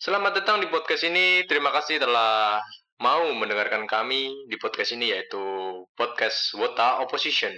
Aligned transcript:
Selamat 0.00 0.40
datang 0.40 0.60
di 0.60 0.68
podcast 0.72 1.04
ini. 1.06 1.44
Terima 1.44 1.68
kasih 1.72 2.00
telah 2.00 2.60
mau 3.00 3.28
mendengarkan 3.36 3.84
kami 3.84 4.32
di 4.48 4.56
podcast 4.56 4.96
ini 4.96 5.12
yaitu 5.12 5.40
podcast 5.98 6.56
Wota 6.56 7.02
Opposition. 7.04 7.52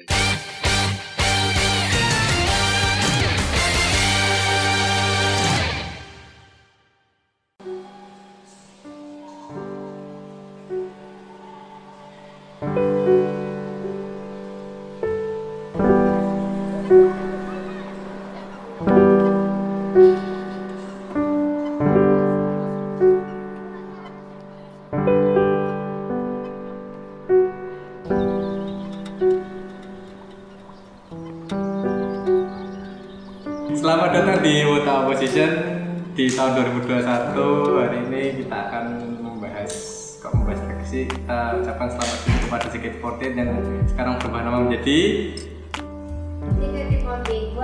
di 36.26 36.34
tahun 36.34 36.58
2021 36.74 37.06
hari 37.86 38.02
ini 38.10 38.42
kita 38.42 38.56
akan 38.66 38.84
membahas 39.22 39.70
kok 40.18 40.34
membahas 40.34 40.58
lagi 40.66 40.86
sih? 40.90 41.04
Kita 41.06 41.62
ucapkan 41.62 41.86
selamat 41.86 42.18
datang 42.18 42.42
kepada 42.42 42.66
JKT48 42.66 43.22
yang 43.38 43.50
sekarang 43.86 44.18
berubah 44.18 44.42
nama 44.42 44.58
menjadi? 44.66 44.98
JKT48 46.58 47.58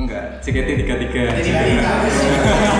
enggak 0.00 0.24
JKT33 0.40 1.12
33. 1.44 2.79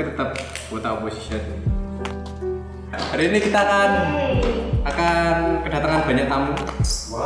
tapi 0.00 0.16
tetap 0.16 0.32
buat 0.72 0.80
opposition 0.88 1.44
hari 2.88 3.28
ini 3.28 3.38
kita 3.44 3.60
akan 3.60 3.90
akan 4.80 5.32
kedatangan 5.60 6.00
banyak 6.08 6.24
tamu 6.24 6.52
Wow. 7.12 7.20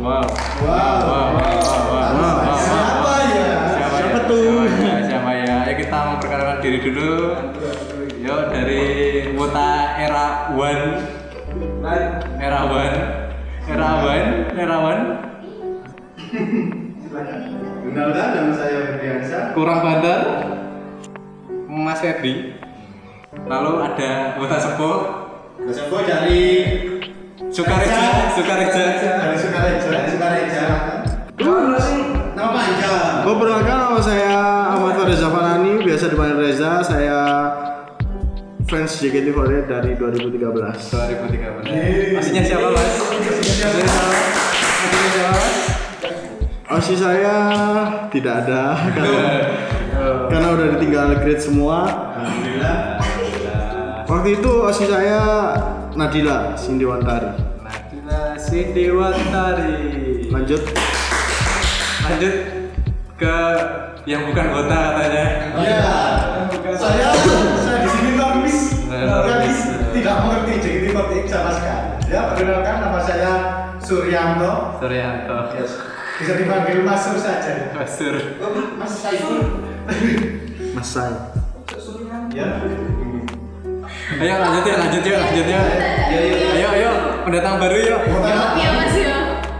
wow 0.00 0.24
wow 0.24 0.24
wow 0.64 0.94
wow 1.04 1.26
wow, 1.36 1.68
wow, 1.68 2.08
wow, 2.16 2.16
wow. 2.16 2.56
Siapa 2.56 3.14
ya? 3.28 3.50
siapa, 3.68 3.96
Siapa 4.00 4.18
ya? 4.24 4.24
tuh? 4.24 4.48
siapa 4.64 4.88
ya 4.88 4.96
siapa 5.04 5.30
ya 5.36 5.54
ayo 5.68 5.74
kita 5.76 5.98
memperkenalkan 6.08 6.58
diri 6.64 6.78
dulu 6.80 7.12
yuk 8.16 8.40
dari 8.48 8.84
Wota 9.36 9.68
era 10.00 10.26
one 10.56 10.84
era 12.40 12.60
one 12.64 12.96
era 13.68 13.90
one 14.00 14.28
era 14.56 14.76
one 14.80 15.02
Kenalkan 17.84 18.28
nama 18.32 18.52
saya 18.54 18.78
Ferdiansyah. 18.86 19.42
kurang 19.52 19.80
banter 19.80 20.20
Mas 21.78 22.02
Febri 22.02 22.58
lalu 23.46 23.72
ada 23.86 24.34
Wota 24.34 24.58
Sepo 24.58 24.90
Tersebut 25.58 26.02
dari 26.06 26.42
Sukareja 27.54 28.34
Sukareja 28.34 28.84
Dari 28.98 29.36
Sukareja. 29.38 29.86
Dari 29.86 30.08
Sukareja. 30.10 30.64
Nama 32.38 32.54
panjang. 32.54 33.26
Gue 33.26 33.34
perkenalkan 33.34 33.76
nama 33.82 33.98
saya 33.98 34.38
Ahmad 34.78 34.94
Reza 35.02 35.26
Fanani, 35.26 35.82
biasa 35.82 36.06
dipanggil 36.06 36.38
Reza. 36.38 36.86
Saya 36.86 37.18
fans 38.70 39.02
JKT48 39.02 39.66
dari 39.66 39.98
2013. 39.98 40.38
2013 40.38 42.14
Aslinya 42.14 42.42
siapa 42.46 42.70
mas? 42.70 42.90
Aslinya 43.10 43.50
siapa? 43.50 45.34
Mas? 45.34 45.56
Osi 46.68 46.94
saya 46.94 47.34
tidak 48.12 48.44
ada 48.44 48.76
karena, 48.92 49.24
karena 50.28 50.48
udah 50.52 50.66
ditinggal 50.76 51.06
grade 51.24 51.42
semua. 51.42 51.78
Alhamdulillah. 52.14 52.76
Waktu 54.08 54.40
itu 54.40 54.52
osi 54.64 54.84
saya 54.88 55.20
Nadila 55.92 56.56
Sindiwantari. 56.56 57.28
Nadila 57.60 58.40
Sindiwantari 58.40 59.76
Lanjut. 60.32 60.62
Lanjut 62.08 62.34
ke 63.18 63.36
yang 64.08 64.24
bukan 64.30 64.46
kota 64.54 64.80
katanya 64.96 65.26
Ya. 65.60 65.92
Saya 66.78 67.08
saya 67.60 67.78
di 67.84 67.88
sini 67.92 68.10
nomis. 68.16 68.58
Nomis 68.88 69.28
nomis. 69.28 69.58
tidak 69.92 70.14
mengerti 70.24 70.52
JKT48 70.62 71.26
sama 71.28 71.50
sekali. 71.52 71.88
Ya, 72.08 72.20
perkenalkan 72.32 72.76
nama 72.80 73.00
saya 73.04 73.32
Suryanto. 73.84 74.80
Suryanto 74.80 75.52
Yes. 75.58 75.76
Bisa 76.18 76.32
dipanggil 76.34 76.80
Mas 76.80 77.04
Sur 77.04 77.20
saja. 77.20 77.76
Masur 77.76 78.16
Mas 78.80 78.92
Saiful. 79.04 79.67
Mas 80.76 80.86
saya. 80.86 81.32
Ya. 82.28 82.60
Ayo 84.18 84.34
lanjut 84.40 84.64
ya 84.64 84.74
lanjut 84.78 85.02
ya 85.04 85.16
lanjut 85.20 85.46
ya 85.48 85.60
Ya, 86.08 86.18
ya, 86.18 86.20
ya. 86.20 86.48
Ayo 86.54 86.68
ayo 86.76 86.90
pendatang 87.24 87.56
baru 87.56 87.76
yuk 87.76 88.00
Iya 88.04 88.68
mas 88.76 88.94
ya. 88.94 89.16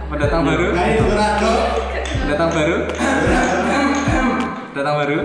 Pendatang 0.09 0.41
baru 0.45 0.67
Nah, 0.73 0.85
itu 0.89 1.05
Rado. 1.09 1.53
Pendatang 2.23 2.49
baru 2.53 2.77
Pendatang 4.69 4.95
baru 5.01 5.17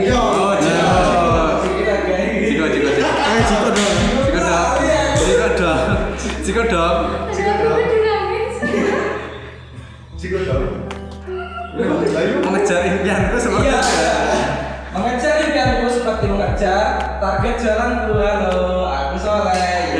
Yo. 0.00 0.18
Oh 0.18 0.54
Ciko 0.60 1.86
Ciko 2.46 2.66
Ciko 2.68 2.90
Ciko 2.90 3.10
Eh, 3.10 3.42
Ciko 3.48 3.68
dong. 3.70 3.94
Ciko 4.28 4.40
dong 4.44 4.70
Ciko 5.18 5.46
dong 5.56 5.88
Ciko 6.44 6.62
dong 6.66 7.29
jalanku. 17.60 18.16
Halo, 18.16 18.88
aku 18.88 19.16
Soleh. 19.20 19.92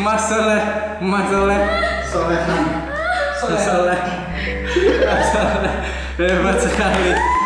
Mas 0.00 0.24
Soleh 0.24 0.62
Mas 1.04 1.26
Soleh. 1.28 1.60
Soleh. 2.08 2.40
Mas 5.04 5.26
Soleh. 5.30 5.74
Hebat 6.18 6.58
sekali 6.58 7.37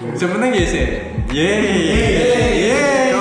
Sebenarnya 0.00 0.64
ya 0.64 0.66
sih 0.66 0.96
Yeay 1.28 3.12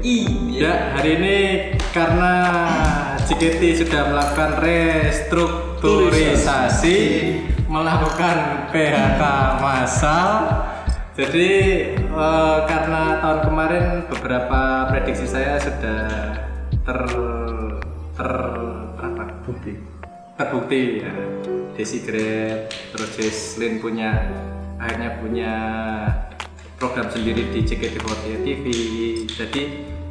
I. 0.00 0.24
Ya, 0.56 0.96
hari 0.96 1.20
ini 1.20 1.36
karena 1.92 2.32
JKT 3.28 3.84
sudah 3.84 4.08
melakukan 4.08 4.56
restrukturisasi, 4.64 6.96
melakukan 7.68 8.72
PHK 8.72 9.20
massal. 9.60 10.64
Jadi 11.12 11.52
eh, 12.00 12.58
karena 12.64 13.20
tahun 13.20 13.52
kemarin 13.52 14.08
beberapa 14.08 14.88
prediksi 14.88 15.28
saya 15.28 15.60
sudah 15.60 16.08
ter 16.88 17.00
ter 18.16 18.32
apa? 18.96 19.44
Bukti. 19.44 19.76
terbukti 20.34 20.98
ya. 21.04 21.14
Desi 21.74 22.06
terus 22.06 23.10
Jesslyn 23.18 23.82
punya 23.82 24.30
akhirnya 24.78 25.18
punya 25.18 25.52
program 26.78 27.10
sendiri 27.10 27.50
di 27.50 27.66
JKT48 27.66 28.46
TV. 28.46 28.64
Jadi 29.26 29.62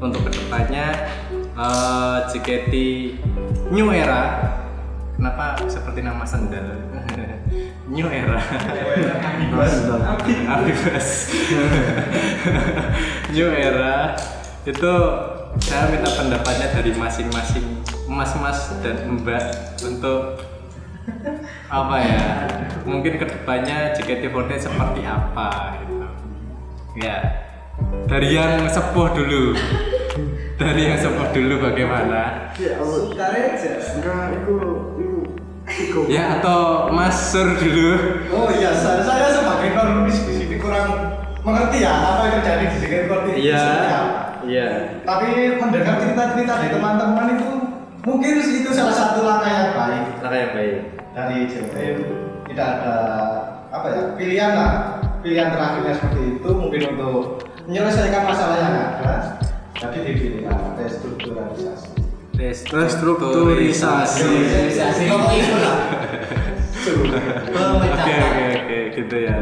untuk 0.03 0.27
ke 0.27 0.31
depannya 0.35 0.91
eh, 1.55 2.17
JKT 2.35 2.73
New 3.71 3.87
Era, 3.95 4.43
kenapa 5.15 5.55
seperti 5.71 6.03
nama 6.03 6.27
sendal? 6.27 6.83
New 7.95 8.07
Era. 8.11 8.43
Abibas. 10.51 11.31
New 13.35 13.49
Era 13.55 14.19
itu 14.63 14.93
saya 15.59 15.91
minta 15.91 16.09
pendapatnya 16.15 16.67
dari 16.71 16.91
masing-masing 16.95 17.83
mas-mas 18.07 18.71
dan 18.79 19.19
mbak 19.19 19.77
untuk 19.85 20.39
apa 21.73 21.95
ya? 22.05 22.23
Mungkin 22.85 23.17
ke 23.17 23.25
depannya 23.25 23.97
JKT48 23.97 24.69
seperti 24.69 25.01
apa 25.09 25.81
gitu. 25.81 26.05
Ya 27.01 27.43
dari 28.05 28.35
yang 28.35 28.69
sepuh 28.69 29.09
dulu. 29.15 29.57
Dari 30.53 30.81
yang 30.85 30.97
sepuh 31.01 31.27
dulu 31.33 31.65
bagaimana? 31.65 32.53
Ya. 32.61 32.77
Enggak, 32.77 34.37
itu 34.37 34.55
itu 35.63 35.99
ya 36.11 36.37
atau 36.39 36.91
Mas 36.91 37.33
Sur 37.33 37.55
dulu. 37.57 38.21
Oh 38.29 38.51
iya, 38.51 38.75
saya, 38.75 38.99
saya 39.01 39.31
sebagai 39.31 39.73
non 39.73 40.05
di 40.05 40.11
sini 40.11 40.59
kurang 40.59 41.17
mengerti 41.41 41.87
ya 41.87 41.91
apa 41.91 42.21
yang 42.29 42.33
terjadi 42.43 42.65
di 42.67 42.77
JKT48 42.83 43.25
itu 43.33 43.55
seperti 43.57 43.89
apa. 43.89 44.21
iya. 44.45 44.67
Tapi 45.07 45.27
mendengar 45.57 45.95
cerita-cerita 46.03 46.53
dari 46.59 46.69
teman-teman 46.69 47.25
itu 47.39 47.49
mungkin 48.03 48.33
itu 48.43 48.69
salah 48.75 48.93
satu 48.93 49.23
langkah 49.25 49.49
yang 49.49 49.71
baik. 49.73 50.05
Cara 50.21 50.35
yang 50.35 50.51
baik 50.53 50.92
dari 51.13 51.45
JKT 51.45 51.77
tidak 52.49 52.67
ada 52.81 52.95
apa 53.69 53.87
ya 53.89 54.03
pilihan 54.17 54.51
lah 54.57 54.71
pilihan 55.21 55.49
terakhirnya 55.53 55.93
seperti 55.97 56.21
itu 56.37 56.49
mungkin 56.51 56.81
untuk 56.97 57.45
menyelesaikan 57.69 58.23
masalah 58.27 58.57
yang 58.59 58.75
ada 58.75 59.15
jadi 59.77 59.99
dipilih 60.09 60.41
lah 60.49 60.73
restrukturalisasi 60.77 62.03
Restrukturisasi. 62.33 64.25
Itu 65.05 65.53
lah. 65.61 65.77
Oke 67.77 68.13
oke 68.19 68.43
oke 68.57 68.79
gitu 68.97 69.15
ya. 69.21 69.37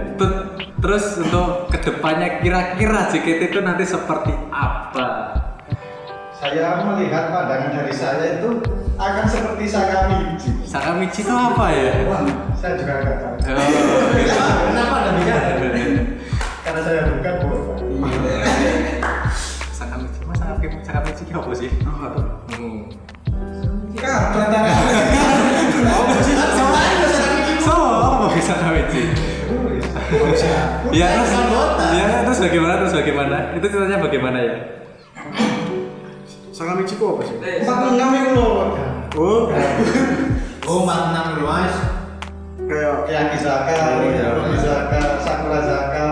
Terus 0.81 1.05
untuk 1.23 1.71
ke 1.71 1.79
depannya 1.81 2.43
kira-kira 2.43 3.07
JKT 3.09 3.55
itu 3.55 3.59
nanti 3.63 3.87
seperti 3.87 4.35
apa? 4.51 5.40
Saya 6.51 6.83
melihat 6.83 7.31
pandangan 7.31 7.71
dari 7.71 7.93
saya 7.95 8.43
itu 8.43 8.59
akan 8.99 9.23
seperti 9.23 9.71
Sakamichi 9.71 10.51
Sakamichi 10.67 11.23
itu 11.23 11.31
apa 11.31 11.65
ya? 11.71 11.91
Wah, 12.11 12.27
saya 12.59 12.75
juga 12.75 12.93
nggak 12.99 13.15
tahu 13.23 13.35
Oh, 44.01 44.09
iya. 44.09 44.27
Robi 44.33 44.57
Zaka, 44.57 44.99
Sakura 45.19 45.59
Zaka 45.61 46.05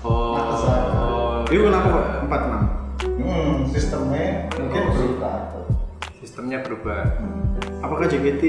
Oh, 0.00 1.42
itu 1.44 1.60
kenapa 1.60 1.86
kok 1.88 2.06
empat 2.24 2.40
enam? 2.46 2.62
hmm, 3.00 3.54
sistemnya 3.66 4.46
mungkin 4.52 4.82
berubah 4.88 5.34
Sistemnya 6.14 6.58
berubah. 6.60 7.00
Apakah 7.80 8.06
JKT 8.06 8.44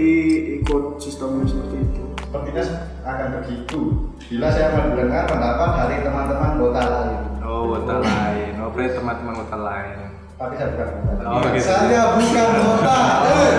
ikut 0.61 0.83
sistem 0.97 1.41
seperti 1.43 1.77
itu? 1.81 2.03
sepertinya 2.21 2.63
akan 3.01 3.27
begitu 3.37 3.79
bila 4.21 4.47
saya 4.47 4.71
mendengar 4.73 5.25
pendapat 5.25 5.69
dari 5.81 5.99
teman-teman 5.99 6.51
kota 6.55 6.81
lain 6.81 7.19
Oh, 7.41 7.61
wota 7.67 7.95
lain. 7.99 8.51
Oh, 8.55 8.69
berarti 8.69 8.93
teman-teman 8.93 9.33
wota 9.37 9.57
lain. 9.57 9.97
tapi 10.37 10.53
saya 10.55 10.69
bukan 10.71 10.87
kota 11.01 11.23
Oh, 11.27 11.39
gitu. 11.49 11.65
saya 11.65 12.01
bukan 12.13 12.49
kota 12.57 12.97
Eh. 13.25 13.51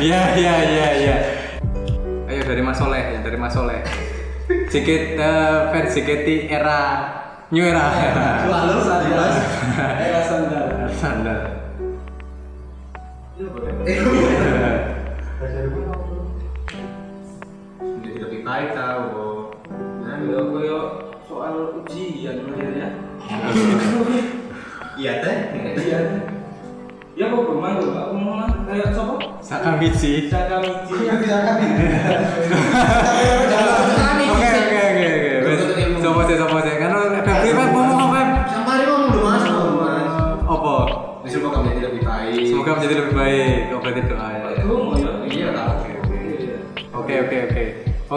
Ya, 0.00 0.22
ya, 0.32 0.54
ya, 0.96 1.16
JKT 4.70 5.18
eh, 5.18 5.58
fans 5.74 5.90
JKT 5.98 6.46
era 6.46 6.78
new 7.50 7.66
era. 7.66 7.90
Selalu 8.46 8.78
saat 8.86 9.02
mas. 9.10 9.36
Era 9.98 10.20
sandal. 10.22 10.66
Sandal. 10.94 11.40
Jadi 17.82 18.18
lebih 18.22 18.40
baik 18.46 18.70
tahu. 18.78 19.50
Nah, 20.06 20.22
yo 20.22 20.38
yo 20.62 20.78
soal 21.26 21.82
ujian 21.82 22.38
ya. 22.54 22.88
iya 24.94 25.12
teh 25.18 25.36
Iya. 25.82 26.00
Ya 27.18 27.26
kok 27.26 27.42
bermain 27.42 27.74
lho, 27.82 27.90
aku 27.90 28.14
mau 28.16 28.38
kayak 28.70 28.94
siapa? 28.94 29.14
Sakamichi. 29.42 30.30
Sakamichi. 30.30 30.94
Kiyaki 30.94 31.26
Zaka 31.26 31.52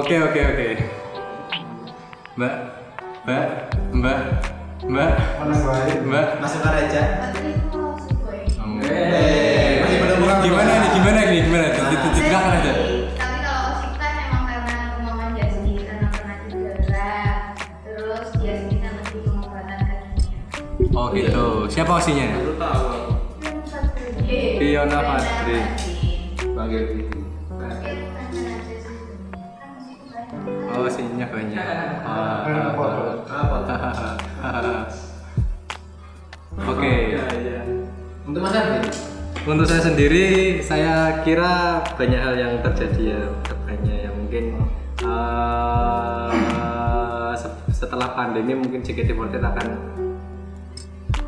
Oke, 0.03 0.19
oke, 0.19 0.35
oke. 0.35 0.67
Mbak, 2.35 2.53
Mbak, 3.23 3.45
Mbak, 3.95 4.19
Mbak, 4.83 5.11
mana 5.39 5.55
baik 5.63 5.99
Mbak. 6.03 6.27
Masuk 6.43 6.59
aja. 6.67 7.31
Eh, 8.83 9.79
masih 9.79 9.97
menemukan 10.03 10.37
Gimana 10.43 10.71
nih? 10.75 10.89
Gimana 10.91 11.19
nih? 11.23 11.39
Gimana? 11.47 11.67
Dijelaskan 11.71 12.51
aja. 12.51 12.71
Tapi 13.15 13.37
kalau 13.47 13.63
Osik 13.71 13.95
kan 13.95 14.11
emang 14.27 14.43
karena 14.43 14.75
kemauan 14.91 15.29
dia 15.39 15.47
sendiri 15.47 15.87
karena 15.87 16.07
pernah 16.11 16.37
cedera, 16.51 17.15
terus 17.87 18.27
dia 18.43 18.53
sendiri 18.59 18.79
kan 18.83 18.91
lebih 18.99 19.19
pengobatan 19.23 19.79
kakinya. 19.87 20.99
Oh 20.99 21.07
gitu. 21.15 21.71
Siapa 21.71 21.91
osinya? 22.03 22.27
Baru 22.43 22.53
tahu. 22.59 22.87
Fiona 24.59 24.99
Fadri. 24.99 25.59
Panggil. 26.51 27.22
Banyak. 31.29 31.57
Ah, 32.03 32.43
foto. 32.73 33.67
ah. 34.39 34.83
Oke. 36.65 36.93
Untuk 38.23 38.39
Mas 38.39 38.53
Arvin. 38.53 38.83
Untuk 39.43 39.65
saya 39.65 39.81
sendiri, 39.81 40.25
saya 40.59 40.93
kira 41.21 41.53
banyak 41.91 42.15
hal 42.17 42.33
yang 42.33 42.53
terjadi 42.61 43.01
ya 43.09 43.19
ke 43.41 43.51
depannya 43.51 43.95
ya 43.99 44.09
mungkin 44.09 44.43
eh, 45.03 46.29
se- 47.35 47.51
setelah 47.75 48.13
pandemi 48.13 48.53
mungkin 48.53 48.79
JKT48 48.79 49.35
akan 49.41 49.67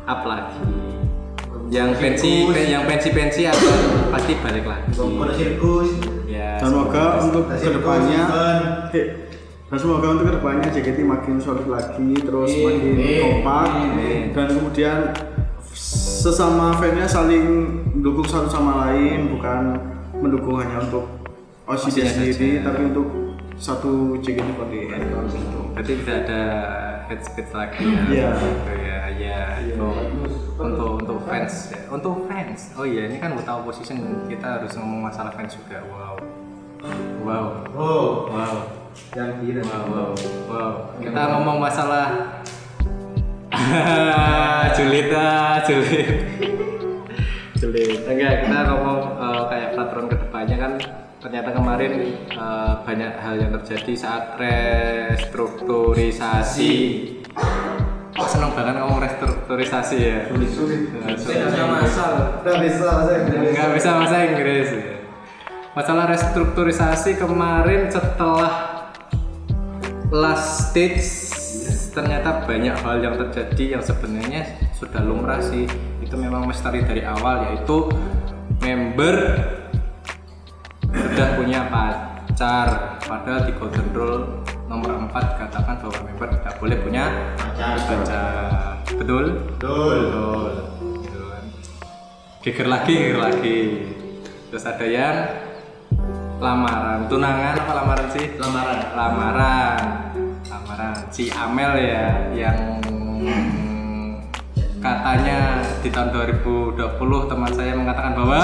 up 0.06 0.22
lagi. 0.24 0.64
Yang 1.66 1.98
pensi, 1.98 2.32
yang 2.64 2.86
pensi-pensi 2.86 3.42
akan 3.44 3.78
pasti 4.08 4.32
balik 4.38 4.64
lagi. 4.64 4.88
Sirkus. 5.34 5.90
Ya. 6.24 6.56
Dan 6.56 6.70
semoga 6.70 7.04
untuk 7.20 7.44
ke 7.50 7.68
depannya, 7.74 8.22
dan 9.66 9.76
semoga 9.82 10.06
untuk 10.14 10.30
ke 10.30 10.32
depannya 10.38 10.68
JKT 10.70 10.98
makin 11.02 11.42
solid 11.42 11.66
lagi, 11.66 12.14
terus 12.22 12.50
Amin. 12.54 12.64
makin 12.70 12.92
Amin. 12.94 13.18
kompak, 13.18 13.66
Amin. 13.66 14.20
dan 14.30 14.46
kemudian 14.54 14.98
sesama 15.76 16.78
fansnya 16.78 17.06
saling 17.06 17.44
mendukung 17.98 18.26
satu 18.26 18.46
sama 18.46 18.86
lain, 18.86 19.34
bukan 19.34 19.74
mendukung 20.22 20.62
hanya 20.62 20.86
untuk 20.86 21.16
Osinya 21.66 22.06
sendiri, 22.06 22.62
tapi 22.62 22.94
untuk 22.94 23.10
satu 23.58 24.14
JKT48 24.22 25.34
gitu. 25.34 25.60
Berarti 25.74 25.92
tidak 25.98 26.16
ada 26.30 26.42
head 27.10 27.20
speech 27.26 27.50
lagi 27.50 27.82
ya. 27.82 28.02
Iya. 28.06 28.30
Gitu 28.38 28.72
ya, 28.86 29.00
ya. 29.18 29.38
Untuk, 29.74 29.98
untuk 30.62 30.90
untuk 31.02 31.18
fans 31.26 31.74
ya. 31.74 31.82
Untuk 31.90 32.14
fans. 32.30 32.70
Oh 32.78 32.86
iya, 32.86 33.10
ini 33.10 33.18
kan 33.18 33.34
tahu 33.34 33.66
position 33.66 33.98
kita 34.30 34.62
harus 34.62 34.78
ngomong 34.78 35.10
masalah 35.10 35.34
fans 35.34 35.58
juga. 35.58 35.82
Wow. 35.90 36.14
Wow. 37.26 37.46
Oh, 37.74 38.06
Wow. 38.30 38.75
Yang 39.16 39.40
kira. 39.40 39.64
Wow, 39.64 39.88
wow, 39.88 40.12
wow. 40.50 40.92
Kita 41.00 41.22
ngomong 41.32 41.56
masalah 41.62 42.06
Julita, 44.76 45.64
Julit. 45.64 46.28
Julit. 47.56 48.04
Enggak, 48.04 48.44
kita 48.44 48.68
ngomong 48.68 49.16
eh, 49.16 49.48
kayak 49.48 49.72
peraturan 49.72 50.12
ke 50.12 50.16
depannya 50.20 50.60
kan 50.60 50.76
ternyata 51.16 51.56
kemarin 51.56 52.20
eh, 52.28 52.72
banyak 52.84 53.16
hal 53.16 53.40
yang 53.40 53.56
terjadi 53.60 53.92
saat 53.96 54.36
restrukturisasi. 54.36 56.72
Kok 58.16 58.28
seneng 58.32 58.48
banget 58.56 58.80
ngomong 58.80 58.96
restrukturisasi 59.00 59.96
ya? 60.00 60.24
sulit 60.28 60.88
Saya 61.20 61.44
nggak 61.52 61.68
masalah. 61.68 62.40
nggak 62.44 62.58
bisa 62.64 63.04
saya 63.08 63.18
nggak 63.24 63.70
bisa 63.76 63.90
bahasa 63.96 64.16
Inggris 64.24 64.68
ya. 64.72 64.96
Masalah 65.76 66.08
restrukturisasi 66.08 67.20
kemarin 67.20 67.92
setelah 67.92 68.75
last 70.16 70.72
stage 70.72 71.04
ternyata 71.92 72.44
banyak 72.44 72.76
hal 72.76 72.96
yang 73.00 73.16
terjadi 73.16 73.78
yang 73.78 73.82
sebenarnya 73.84 74.44
sudah 74.76 75.00
lumrah 75.00 75.40
sih 75.40 75.64
itu 76.00 76.14
memang 76.16 76.44
misteri 76.44 76.84
dari 76.84 77.00
awal 77.04 77.52
yaitu 77.52 77.88
member 78.60 79.16
sudah 80.86 81.28
punya 81.36 81.68
pacar 81.68 83.00
padahal 83.00 83.48
di 83.48 83.52
golden 83.56 83.88
rule 83.96 84.20
nomor 84.66 85.08
4 85.08 85.40
katakan 85.40 85.74
bahwa 85.80 85.98
member 86.04 86.28
tidak 86.36 86.54
boleh 86.60 86.76
punya 86.80 87.04
Pacar. 87.36 87.76
pacar 87.80 88.36
betul 88.96 89.24
Betul. 89.56 89.96
betul 90.04 90.50
Gitu 91.00 91.20
kan. 91.22 91.44
geger 92.44 92.68
lagi 92.68 92.94
geger 92.94 93.20
lagi 93.20 93.58
terus 94.52 94.64
ada 94.64 94.86
yang 94.86 95.16
lamaran. 96.36 97.08
Tunangan 97.08 97.54
apa 97.56 97.72
lamaran 97.74 98.08
sih? 98.12 98.26
Lamaran. 98.36 98.78
Lamaran. 98.92 99.78
Lamaran. 100.46 100.94
Si 101.08 101.32
Amel 101.32 101.72
ya 101.80 102.04
yang 102.32 102.58
katanya 104.78 105.38
di 105.82 105.88
tahun 105.90 106.08
2020 106.14 106.76
teman 107.26 107.50
saya 107.50 107.72
mengatakan 107.74 108.12
bahwa 108.14 108.42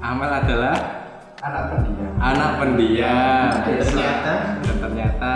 Amel 0.00 0.30
adalah 0.32 0.76
Anak 1.42 1.64
pendiam. 1.74 2.12
anak 2.22 2.50
pendiam. 2.56 3.50
Dan 3.66 3.76
ternyata. 3.82 4.34
Dan 4.62 4.76
ternyata 4.78 5.32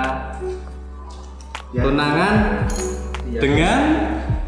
Ya. 1.74 1.82
tunangan 1.82 2.34
Iya. 3.26 3.40
dengan 3.42 3.80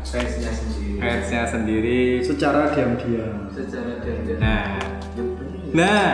fansnya 0.07 0.53
sendiri. 0.55 0.97
fansnya 0.97 1.43
sendiri. 1.45 2.01
Secara 2.23 2.71
diam-diam. 2.71 3.51
Secara 3.51 3.99
diam-diam. 4.01 4.39
nah. 4.39 4.65
Nah 5.69 6.09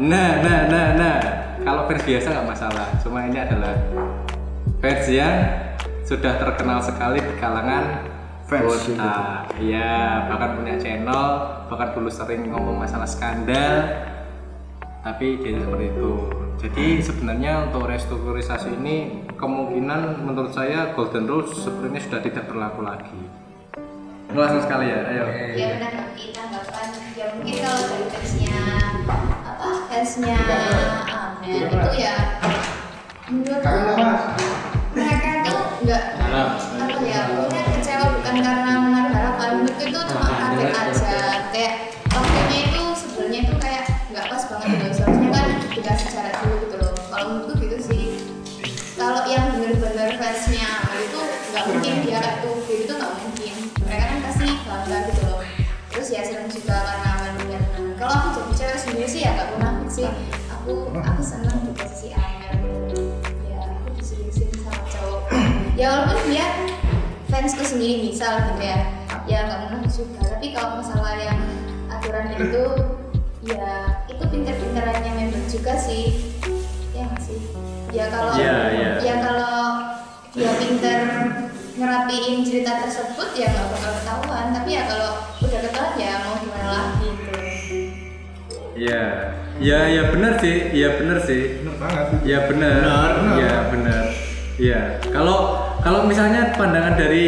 nah 0.00 0.40
nah 0.42 0.60
nah 0.68 0.86
nah. 0.96 1.18
Kalau 1.66 1.88
fans 1.90 2.04
biasa 2.04 2.26
nggak 2.30 2.48
masalah. 2.48 2.86
Cuma 3.02 3.26
ini 3.26 3.38
adalah 3.40 3.74
fans 4.78 5.04
yang 5.08 5.36
sudah 6.06 6.38
terkenal 6.38 6.78
sekali 6.78 7.18
di 7.18 7.34
kalangan 7.42 8.14
Fans 8.46 8.62
kota 8.62 9.42
iya 9.58 10.22
bahkan 10.30 10.54
punya 10.54 10.78
channel 10.78 11.22
bahkan 11.66 11.98
dulu 11.98 12.06
sering 12.06 12.46
ngomong 12.46 12.78
masalah 12.78 13.02
skandal. 13.02 13.82
Tapi 15.02 15.42
jadi 15.42 15.66
seperti 15.66 15.86
itu. 15.90 16.12
Jadi 16.62 16.86
sebenarnya 17.02 17.66
untuk 17.66 17.90
restrukturisasi 17.90 18.78
ini 18.78 19.26
kemungkinan 19.34 20.22
menurut 20.22 20.54
saya 20.54 20.94
golden 20.94 21.26
rule 21.26 21.50
sebenarnya 21.50 22.00
sudah 22.06 22.20
tidak 22.22 22.46
berlaku 22.46 22.86
lagi. 22.86 23.22
Langsung 24.30 24.62
sekali 24.62 24.94
ya 24.94 24.98
ayo. 25.10 25.26
Ya 25.58 25.66
benar. 25.78 25.92
Tapi 26.06 26.30
tanggapan 26.30 26.88
ya 27.18 27.26
mungkin 27.34 27.56
kalau 27.66 27.82
dari 27.82 28.06
fansnya 28.14 28.65
fansnya 29.96 30.36
Amel 31.08 31.72
itu 31.72 31.96
ya. 31.96 32.36
Menurut 33.32 33.64
nggak, 33.64 33.96
Mas? 33.96 34.22
mereka 34.92 35.28
tuh 35.48 35.60
nggak 35.88 36.04
apa 36.20 37.00
ya 37.00 37.20
mungkin 37.32 37.64
kecewa 37.80 38.04
bukan 38.20 38.36
karena 38.44 38.72
menaruh 38.76 39.12
harapan. 39.16 39.48
Menurut 39.64 39.80
itu 39.80 39.96
cuma 40.12 40.28
kaget 40.36 40.68
aja. 40.76 41.16
kayak 41.48 41.74
waktunya 42.12 42.58
itu 42.68 42.82
sebenarnya 42.92 43.40
itu 43.48 43.54
kayak 43.56 43.84
nggak 44.12 44.24
pas 44.28 44.42
banget 44.52 44.68
gitu. 44.68 44.86
Seharusnya 45.00 45.28
kan 45.32 45.48
dikasih 45.72 46.08
cara 46.12 46.30
dulu 46.44 46.54
gitu 46.68 46.76
loh. 46.76 46.92
Kalau 47.08 47.24
menurutku 47.32 47.54
gitu 47.64 47.76
sih. 47.80 48.04
Kalau 49.00 49.24
yang 49.24 49.48
bener-bener 49.56 50.12
fansnya 50.20 50.68
itu 50.92 51.20
nggak 51.24 51.64
mungkin 51.72 51.94
dia 52.04 52.18
kayak 52.20 52.36
tuh. 52.44 52.56
Itu 52.68 52.92
nggak 53.00 53.12
mungkin. 53.16 53.54
Mereka 53.80 54.04
kan 54.12 54.18
pasti 54.28 54.44
bangga 54.60 54.98
gitu 55.08 55.22
loh. 55.24 55.40
Terus 55.88 56.08
ya 56.12 56.20
seneng 56.20 56.52
juga 56.52 56.84
karena 56.84 57.16
kalau 57.96 58.12
aku 58.12 58.28
jadi 58.38 58.52
cewek 58.54 58.78
sendiri 58.78 59.08
sih 59.08 59.20
ya 59.24 59.32
nggak 59.32 59.48
munafik 59.56 59.65
sih. 59.96 60.08
Aku 60.52 60.92
aku 60.92 61.22
seneng 61.24 61.56
di 61.64 61.72
posisi 61.72 62.12
gitu 62.12 63.16
ya 63.48 63.60
aku 63.80 63.88
diseling 63.96 64.52
sama 64.60 64.84
cowok. 64.92 65.22
Ya 65.72 65.86
walaupun 65.88 66.28
dia 66.28 66.46
fansku 67.32 67.64
sendiri 67.64 68.12
misal 68.12 68.52
gitu 68.52 68.60
ya. 68.60 68.80
Ya 69.24 69.38
nggak 69.48 69.58
munafik 69.66 69.90
juga 69.96 70.20
tapi 70.36 70.52
kalau 70.52 70.84
masalah 70.84 71.16
yang 71.16 71.40
aturan 71.88 72.28
itu 72.36 72.64
ya 73.48 73.68
itu 74.12 74.24
pinter-pinterannya 74.28 75.12
member 75.16 75.42
juga 75.48 75.72
sih. 75.80 76.36
Ya 76.92 77.08
sih? 77.24 77.40
Ya 77.96 78.12
kalau 78.12 78.36
Iya, 78.36 78.56
iya. 78.76 78.90
ya 79.00 79.14
kalau 79.24 79.60
dia 80.36 80.52
pinter 80.60 80.98
ngerapiin 81.76 82.44
cerita 82.44 82.84
tersebut 82.84 83.32
ya 83.32 83.48
nggak 83.48 83.68
bakal 83.72 83.92
ketahuan. 83.96 84.46
Tapi 84.52 84.68
ya 84.76 84.82
kalau 84.84 85.10
udah 85.40 85.60
ketahuan 85.64 85.94
ya 85.96 86.12
mau 86.28 86.36
gimana 86.36 86.68
lagi 86.68 87.08
gitu 87.08 87.32
Iya, 88.76 89.32
ya 89.56 89.88
ya 89.88 90.02
benar 90.12 90.36
sih, 90.36 90.56
iya 90.72 90.96
benar 90.96 91.18
sih, 91.24 91.60
Bener 91.64 91.74
banget. 91.80 92.06
ya 92.24 92.38
benar, 92.44 92.76
Benar. 92.80 93.36
ya 93.40 93.54
benar, 93.72 94.04
iya. 94.56 94.80
Kalau 95.08 95.38
kalau 95.80 96.04
misalnya 96.04 96.52
pandangan 96.54 96.94
dari 96.94 97.26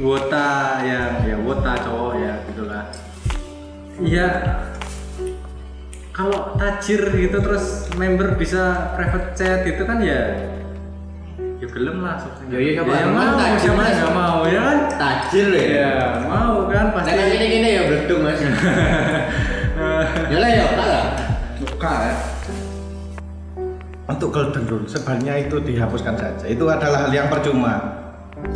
wota 0.00 0.80
yang 0.80 1.26
ya 1.26 1.36
wota 1.38 1.72
cowok 1.76 2.12
ya 2.16 2.32
gitulah, 2.48 2.84
iya. 4.00 4.28
Kalau 6.10 6.58
tajir 6.58 7.14
gitu 7.14 7.38
terus 7.38 7.86
member 7.94 8.34
bisa 8.34 8.90
private 8.98 9.38
chat 9.38 9.62
gitu 9.62 9.86
kan 9.86 10.02
ya, 10.02 10.34
ya 11.62 11.66
gelem 11.70 12.02
lah. 12.02 12.18
Ya, 12.50 12.58
iya, 12.58 12.72
siapa 12.82 12.90
ya, 12.90 12.98
yang 13.06 13.12
mau 13.14 13.22
mau, 13.22 13.38
tajir, 13.38 13.58
siapa 13.62 13.76
Mas? 13.78 13.86
yang 13.86 13.98
nggak 14.02 14.14
mau 14.18 14.38
ya 14.42 14.60
kan? 14.66 14.78
tajir 14.98 15.48
ya 15.54 15.62
Ya 15.68 15.92
mau 16.26 16.66
kan 16.66 16.86
pasti. 16.90 17.10
Nah, 17.14 17.26
gini 17.30 17.46
gini 17.46 17.68
ya 17.70 17.82
berdua 17.86 18.18
mas. 18.24 18.40
ya 20.32 20.38
lah 20.42 20.50
ya 20.50 20.64
kalah. 20.74 21.04
Untuk 24.08 24.32
golden 24.32 24.64
rule 24.64 24.88
sebenarnya 24.88 25.46
itu 25.46 25.60
dihapuskan 25.60 26.16
saja. 26.16 26.44
Itu 26.48 26.64
adalah 26.66 27.06
hal 27.06 27.12
yang 27.12 27.28
percuma. 27.28 27.76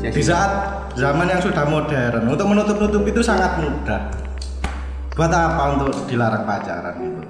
Di 0.00 0.22
saat 0.22 0.48
zaman 0.96 1.28
yang 1.28 1.42
sudah 1.42 1.68
modern, 1.68 2.24
untuk 2.24 2.46
menutup-nutup 2.48 3.04
itu 3.04 3.20
sangat 3.20 3.60
mudah. 3.60 4.08
Buat 5.12 5.28
apa 5.28 5.76
untuk 5.76 6.08
dilarang 6.08 6.48
pacaran 6.48 6.96
itu? 6.96 7.22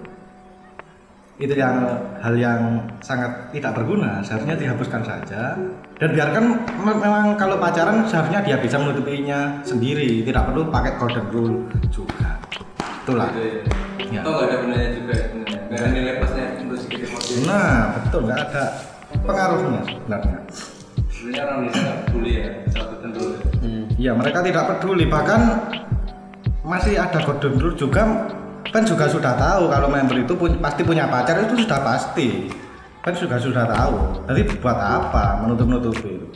Itu 1.43 1.59
yang 1.59 1.83
hal 2.23 2.35
yang 2.39 2.61
sangat 3.03 3.51
tidak 3.51 3.75
berguna. 3.75 4.23
Seharusnya 4.23 4.55
dihapuskan 4.55 5.03
saja 5.03 5.59
dan 5.99 6.09
biarkan 6.15 6.45
me- 6.79 7.01
memang 7.03 7.35
kalau 7.35 7.59
pacaran 7.59 8.07
seharusnya 8.07 8.39
dia 8.47 8.55
bisa 8.63 8.79
menutupinya 8.79 9.59
sendiri, 9.67 10.23
tidak 10.23 10.47
perlu 10.47 10.71
pakai 10.71 10.95
golden 10.95 11.27
rule 11.35 11.57
juga. 11.91 12.39
Itulah. 13.03 13.35
Gitu 13.35 13.67
Ya. 14.15 14.23
ya. 14.23 14.29
Ada 14.29 14.57
gunanya 14.63 14.89
juga 14.95 15.15
ada 15.79 15.89
nilai 15.89 16.15
plusnya 16.21 16.47
untuk 16.61 16.79
sedikit. 16.85 17.09
Nah, 17.49 17.97
betul 17.97 18.21
nggak 18.29 18.41
ada 18.51 18.65
pengaruhnya 19.25 19.81
sebenarnya. 19.89 20.39
Sebenarnya 21.09 21.43
orang 21.49 21.57
Indonesia 21.63 21.81
nggak 21.81 21.99
peduli 22.05 22.31
ya 22.35 22.47
satu 22.73 22.95
tentu. 23.01 23.23
Iya, 23.97 24.13
mereka 24.19 24.39
tidak 24.43 24.65
peduli 24.69 25.05
bahkan 25.07 25.41
masih 26.63 26.95
ada 26.95 27.19
golden 27.27 27.59
rule 27.59 27.75
juga 27.75 28.31
kan 28.71 28.87
juga 28.87 29.11
sudah 29.11 29.35
tahu 29.35 29.67
kalau 29.69 29.91
member 29.91 30.23
itu 30.23 30.33
pun, 30.39 30.57
pasti 30.63 30.87
punya 30.87 31.11
pacar 31.11 31.43
itu 31.43 31.67
sudah 31.67 31.83
pasti 31.83 32.49
kan 33.03 33.13
juga 33.19 33.37
sudah 33.37 33.67
tahu 33.67 33.95
jadi 34.31 34.43
buat 34.63 34.79
apa 34.79 35.43
menutup-nutupi 35.43 36.23
itu 36.23 36.27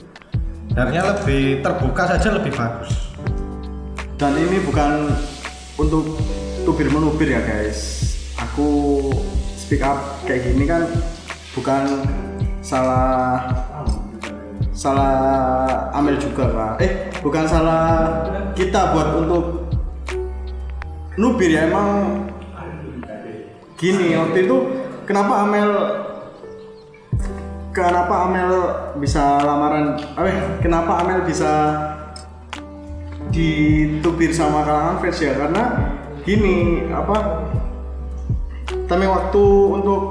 seharusnya 0.74 1.02
lebih 1.14 1.62
terbuka 1.62 2.02
saja 2.10 2.28
lebih 2.34 2.52
bagus 2.52 3.14
dan 4.18 4.34
ini 4.34 4.58
bukan 4.66 5.14
untuk 5.78 6.18
tubir 6.66 6.90
menubir 6.90 7.38
ya 7.38 7.40
guys 7.46 8.15
aku 8.40 8.68
speak 9.56 9.82
up 9.82 10.20
kayak 10.28 10.48
gini 10.52 10.64
kan 10.68 10.84
bukan 11.56 12.04
salah 12.60 13.48
salah 14.76 15.16
Amel 15.96 16.20
juga 16.20 16.52
kan 16.52 16.72
eh 16.84 17.08
bukan 17.24 17.44
salah 17.48 17.84
kita 18.52 18.92
buat 18.92 19.08
untuk 19.24 19.66
nubir 21.16 21.48
ya 21.48 21.68
emang 21.68 22.20
gini. 23.76 24.16
Waktu 24.16 24.48
itu 24.48 24.56
kenapa 25.04 25.44
Amel 25.44 25.70
kenapa 27.72 28.14
Amel 28.28 28.50
bisa 29.00 29.40
lamaran? 29.44 30.00
Eh 30.20 30.38
kenapa 30.64 31.04
Amel 31.04 31.24
bisa 31.24 31.52
ditubir 33.32 34.32
sama 34.32 34.64
kalangan 34.64 35.00
fans 35.04 35.20
ya? 35.20 35.32
Karena 35.36 35.64
gini 36.24 36.88
apa 36.92 37.44
timing 38.66 39.10
waktu 39.10 39.44
untuk 39.70 40.02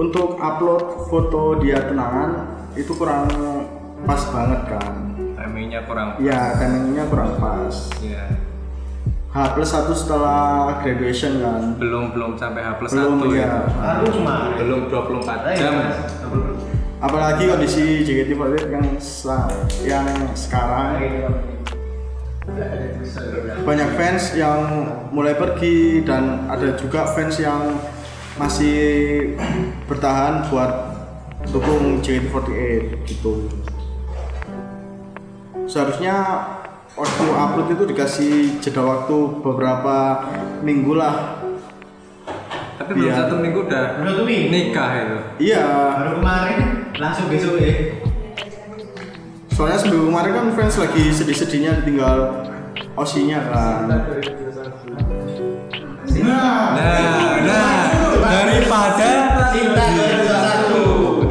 untuk 0.00 0.40
upload 0.40 1.08
foto 1.12 1.60
dia 1.60 1.84
tunangan 1.84 2.48
itu 2.72 2.92
kurang 2.96 3.28
pas 4.08 4.22
banget 4.32 4.60
kan. 4.68 4.92
Timingnya 5.36 5.84
kurang. 5.84 6.16
ya 6.22 6.56
timingnya 6.56 7.04
kurang 7.12 7.36
pas. 7.36 7.92
Ya. 8.00 8.24
H 9.32 9.56
plus 9.56 9.72
satu 9.72 9.96
setelah 9.96 10.76
graduation 10.84 11.40
kan. 11.40 11.76
Belum 11.76 12.12
belum 12.12 12.36
sampai 12.36 12.64
H 12.64 12.80
plus 12.80 12.92
belum 12.92 13.20
satu 13.20 13.26
ya 13.32 13.64
harus 13.80 14.16
mah 14.20 14.56
Belum 14.60 14.88
24 14.88 15.56
jam. 15.56 15.74
apalagi 17.02 17.50
kondisi 17.50 18.06
JKT48 18.06 18.70
yang 18.70 18.86
yang 19.82 20.06
sekarang 20.38 21.02
banyak 23.62 23.88
fans 23.94 24.34
yang 24.34 24.60
mulai 25.14 25.38
pergi 25.38 26.02
dan 26.02 26.50
ada 26.50 26.74
juga 26.74 27.06
fans 27.06 27.38
yang 27.38 27.78
masih 28.34 28.78
bertahan 29.86 30.50
buat 30.50 30.72
dukung 31.46 32.02
JKT48 32.02 33.06
gitu 33.06 33.46
seharusnya 35.70 36.16
waktu 36.92 37.24
upload 37.30 37.68
itu 37.72 37.84
dikasih 37.86 38.34
jeda 38.58 38.82
waktu 38.82 39.16
beberapa 39.40 40.26
minggu 40.60 40.98
lah 40.98 41.38
Tapi 42.72 42.98
belum 42.98 43.14
satu 43.14 43.38
minggu 43.38 43.70
udah 43.70 44.02
Belum 44.02 44.26
minggu. 44.26 44.50
nikah 44.50 44.90
itu. 44.98 45.18
iya 45.38 45.62
Baru 46.02 46.18
kemarin 46.18 46.58
langsung 46.98 47.30
besok 47.30 47.62
ya. 47.62 48.01
Soalnya 49.52 49.78
seminggu 49.78 50.08
kemarin 50.08 50.32
kan 50.32 50.46
fans 50.56 50.76
lagi 50.80 51.04
sedih-sedihnya 51.12 51.84
ditinggal 51.84 52.48
osinya 52.96 53.38
kan 53.48 53.88
Nah, 56.22 56.76
Nah, 56.76 57.40
nah, 57.42 57.88
daripada 58.22 59.10
cinta 59.50 59.84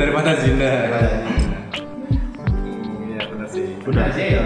daripada 0.01 0.31
zina. 0.41 0.71
Iya 3.05 3.19
benar 3.29 3.47
sih. 3.47 3.65
Udah 3.85 4.07
sih 4.11 4.25
ya. 4.35 4.43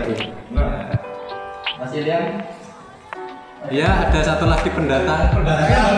Mas 1.80 1.92
Ilian. 1.96 2.44
Ya 3.74 3.90
ada 4.06 4.20
satu 4.22 4.46
lagi 4.46 4.70
pendatang. 4.70 5.34
Pendatang. 5.34 5.95